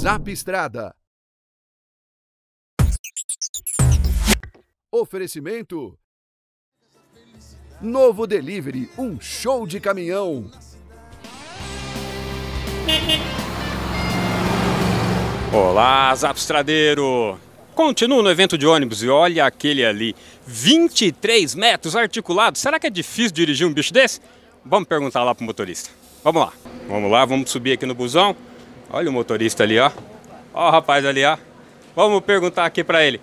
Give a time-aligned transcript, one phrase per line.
[0.00, 0.94] Zap Estrada.
[4.90, 5.98] Oferecimento.
[7.82, 10.50] Novo Delivery, um show de caminhão.
[15.52, 17.38] Olá, Zapstradeiro!
[17.74, 22.56] Continuo no evento de ônibus e olha aquele ali, 23 metros articulado.
[22.56, 24.22] Será que é difícil dirigir um bicho desse?
[24.64, 25.90] Vamos perguntar lá pro motorista.
[26.24, 26.52] Vamos lá.
[26.88, 28.34] Vamos lá, vamos subir aqui no busão.
[28.92, 29.90] Olha o motorista ali, ó.
[30.52, 31.36] Ó o rapaz ali, ó.
[31.94, 33.20] Vamos perguntar aqui para ele.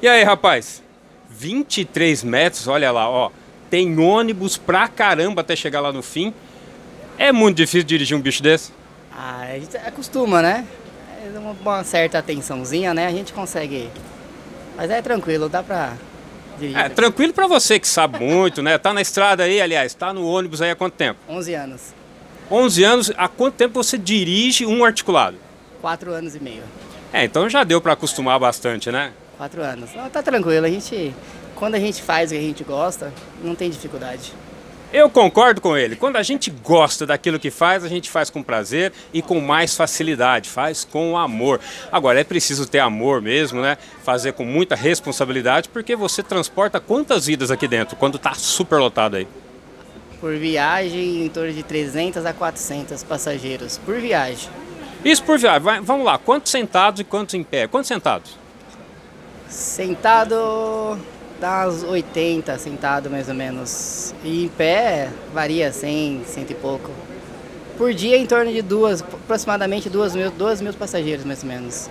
[0.00, 0.82] E aí, rapaz?
[1.30, 3.30] 23 metros, olha lá, ó.
[3.68, 6.32] Tem ônibus pra caramba até chegar lá no fim.
[7.18, 8.72] É muito difícil dirigir um bicho desse?
[9.10, 10.66] Ah, a gente acostuma, né?
[11.24, 13.06] É uma, uma certa atençãozinha, né?
[13.06, 13.88] A gente consegue.
[14.76, 15.94] Mas é tranquilo, dá pra
[16.58, 16.78] dirigir.
[16.78, 18.78] É, tranquilo pra você que sabe muito, né?
[18.78, 21.18] Tá na estrada aí, aliás, tá no ônibus aí há quanto tempo?
[21.28, 22.01] 11 anos.
[22.52, 25.38] 11 anos, há quanto tempo você dirige um articulado?
[25.80, 26.62] 4 anos e meio.
[27.10, 29.12] É, então já deu pra acostumar bastante, né?
[29.38, 29.94] 4 anos.
[29.94, 31.14] Não, tá tranquilo, a gente.
[31.56, 33.10] Quando a gente faz o que a gente gosta,
[33.42, 34.34] não tem dificuldade.
[34.92, 35.96] Eu concordo com ele.
[35.96, 39.74] Quando a gente gosta daquilo que faz, a gente faz com prazer e com mais
[39.74, 41.58] facilidade, faz com amor.
[41.90, 43.78] Agora, é preciso ter amor mesmo, né?
[44.04, 49.16] Fazer com muita responsabilidade, porque você transporta quantas vidas aqui dentro, quando tá super lotado
[49.16, 49.26] aí?
[50.22, 53.76] Por viagem, em torno de 300 a 400 passageiros.
[53.78, 54.48] Por viagem.
[55.04, 55.60] Isso por viagem.
[55.60, 57.66] Vai, vamos lá, quantos sentados e quantos em pé?
[57.66, 58.38] Quantos sentados?
[59.48, 60.96] Sentado
[61.40, 64.14] dá uns 80 sentado mais ou menos.
[64.22, 66.92] E em pé varia 100, cento e pouco.
[67.76, 71.90] Por dia em torno de duas, aproximadamente duas mil, duas mil passageiros mais ou menos.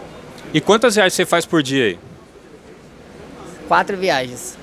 [0.54, 2.00] E quantas viagens você faz por dia aí?
[3.68, 4.58] Quatro viagens,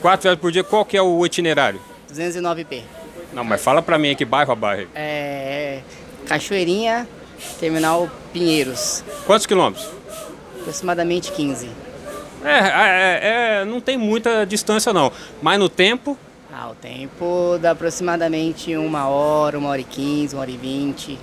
[0.00, 1.89] Quatro viagens por dia, qual que é o itinerário?
[2.12, 2.82] 209p.
[3.32, 4.88] Não, mas fala pra mim aqui, bairro a bairro.
[4.94, 5.80] É,
[6.26, 7.06] Cachoeirinha,
[7.58, 9.88] Terminal Pinheiros, Quantos quilômetros?
[10.60, 11.68] aproximadamente 15.
[12.44, 13.20] É, é,
[13.60, 15.12] é, não tem muita distância não,
[15.42, 16.16] mas no tempo,
[16.52, 21.18] Ah, o tempo dá aproximadamente uma hora, uma hora e quinze, uma hora e vinte.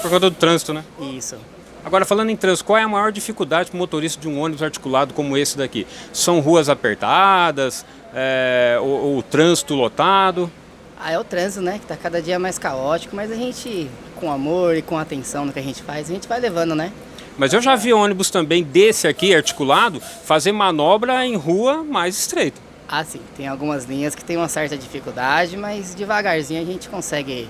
[0.00, 0.84] por conta do trânsito, né?
[1.00, 1.36] Isso.
[1.84, 4.62] Agora, falando em trânsito, qual é a maior dificuldade para o motorista de um ônibus
[4.62, 5.86] articulado como esse daqui?
[6.12, 7.84] São ruas apertadas,
[8.14, 10.50] é, o, o trânsito lotado?
[10.98, 11.78] Ah, é o trânsito, né?
[11.78, 15.52] Que tá cada dia mais caótico, mas a gente, com amor e com atenção no
[15.52, 16.92] que a gente faz, a gente vai levando, né?
[17.38, 22.60] Mas eu já vi ônibus também desse aqui, articulado, fazer manobra em rua mais estreita.
[22.86, 27.48] Ah, sim, tem algumas linhas que tem uma certa dificuldade, mas devagarzinho a gente consegue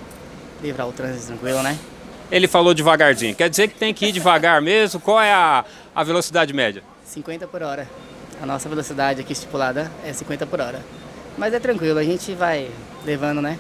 [0.63, 1.77] livrar o trânsito tranquilo, né?
[2.31, 5.01] Ele falou devagarzinho, quer dizer que tem que ir devagar mesmo?
[5.01, 6.85] Qual é a, a velocidade média?
[7.05, 7.89] 50 por hora.
[8.43, 10.81] A nossa velocidade aqui estipulada é 50 por hora.
[11.37, 12.71] Mas é tranquilo, a gente vai
[13.05, 13.59] levando, né?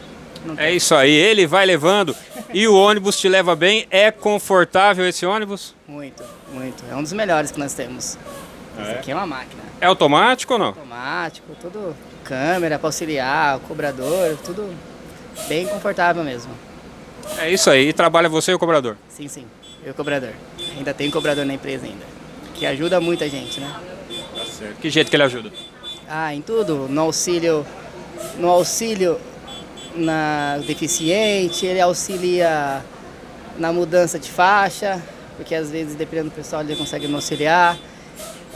[0.57, 2.17] É isso aí, ele vai levando
[2.55, 3.87] e o ônibus te leva bem.
[3.91, 5.75] É confortável esse ônibus?
[5.87, 6.83] Muito, muito.
[6.91, 8.17] É um dos melhores que nós temos.
[8.81, 9.63] Esse aqui é uma máquina.
[9.81, 10.67] É automático ou não?
[10.69, 14.75] Automático, tudo câmera para auxiliar, cobrador, tudo
[15.49, 16.53] bem confortável mesmo.
[17.39, 18.97] É isso aí, e trabalha você e o cobrador.
[19.09, 19.47] Sim, sim.
[19.85, 20.33] E o cobrador.
[20.77, 22.05] Ainda tem cobrador na empresa ainda.
[22.55, 23.75] Que ajuda muita gente, né?
[24.81, 25.51] Que jeito que ele ajuda?
[26.09, 26.89] Ah, em tudo.
[26.89, 27.67] No auxílio,
[28.39, 29.19] no auxílio
[29.95, 32.85] na deficiente, ele auxilia
[33.59, 35.03] na mudança de faixa,
[35.37, 37.79] porque às vezes, dependendo do pessoal, ele consegue me auxiliar.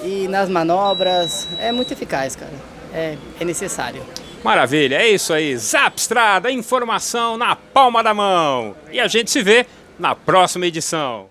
[0.03, 2.53] E nas manobras, é muito eficaz, cara.
[2.93, 4.05] É, é necessário.
[4.43, 5.57] Maravilha, é isso aí.
[5.57, 8.77] Zapstrada, informação na palma da mão.
[8.93, 9.67] E a gente se vê
[9.99, 11.29] na próxima edição.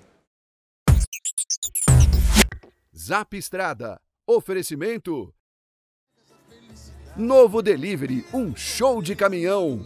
[2.98, 4.00] Zap Estrada.
[4.36, 5.32] Oferecimento.
[7.16, 9.86] Novo Delivery, um show de caminhão.